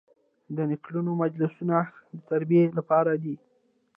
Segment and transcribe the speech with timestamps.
[0.55, 1.77] د نکلونو مجلسونه
[2.15, 3.35] د تربیې لپاره دي.